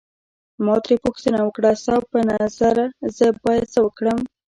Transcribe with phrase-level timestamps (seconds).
[0.65, 2.75] ما ترې پوښتنه وکړه ستا په نظر
[3.17, 4.19] زه باید څه وکړم.